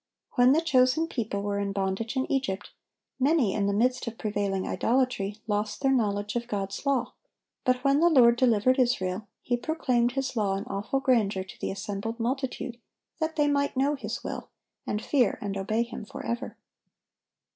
When 0.31 0.51
the 0.53 0.61
chosen 0.61 1.05
people 1.07 1.43
were 1.43 1.59
in 1.59 1.73
bondage 1.73 2.17
in 2.17 2.25
Egypt, 2.25 2.71
many, 3.19 3.53
in 3.53 3.67
the 3.67 3.71
midst 3.71 4.07
of 4.07 4.17
prevailing 4.17 4.67
idolatry, 4.67 5.37
lost 5.45 5.81
their 5.81 5.91
knowledge 5.91 6.35
of 6.35 6.47
God's 6.47 6.87
law; 6.87 7.13
but 7.65 7.83
when 7.83 7.99
the 7.99 8.09
Lord 8.09 8.35
delivered 8.35 8.79
Israel, 8.79 9.27
He 9.43 9.57
proclaimed 9.57 10.13
His 10.13 10.35
law 10.35 10.55
in 10.55 10.63
awful 10.65 11.01
grandeur 11.01 11.43
to 11.43 11.59
the 11.59 11.69
assembled 11.69 12.19
multitude, 12.19 12.79
that 13.19 13.35
they 13.35 13.47
might 13.47 13.77
know 13.77 13.93
His 13.93 14.23
will, 14.23 14.49
and 14.87 15.03
fear 15.03 15.37
and 15.39 15.55
obey 15.55 15.83
Him 15.83 16.03
forever. 16.03 16.57